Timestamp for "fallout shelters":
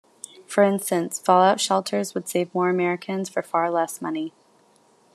1.19-2.15